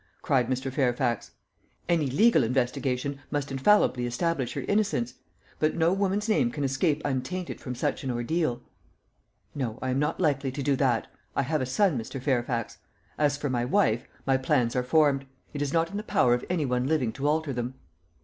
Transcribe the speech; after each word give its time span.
cried 0.23 0.47
Mr. 0.47 0.73
Fairfax. 0.73 1.29
"Any 1.87 2.07
legal 2.07 2.43
investigation 2.43 3.19
must 3.29 3.51
infallibly 3.51 4.07
establish 4.07 4.53
her 4.55 4.61
innocence; 4.61 5.13
but 5.59 5.75
no 5.75 5.93
woman's 5.93 6.27
name 6.27 6.49
can 6.49 6.63
escape 6.63 7.03
untainted 7.05 7.61
from 7.61 7.75
such 7.75 8.03
an 8.03 8.09
ordeal." 8.09 8.63
"No, 9.53 9.77
I 9.79 9.91
am 9.91 9.99
not 9.99 10.19
likely 10.19 10.51
to 10.53 10.63
do 10.63 10.75
that. 10.77 11.05
I 11.35 11.43
have 11.43 11.61
a 11.61 11.67
son, 11.67 11.99
Mr. 11.99 12.19
Fairfax. 12.19 12.79
As 13.19 13.37
for 13.37 13.51
my 13.51 13.63
wife, 13.63 14.07
my 14.25 14.37
plans 14.37 14.75
are 14.75 14.81
formed. 14.81 15.27
It 15.53 15.61
is 15.61 15.71
not 15.71 15.91
in 15.91 15.97
the 15.97 16.01
power 16.01 16.33
of 16.33 16.45
any 16.49 16.65
one 16.65 16.87
living 16.87 17.11
to 17.13 17.27
alter 17.27 17.53
them." 17.53 17.75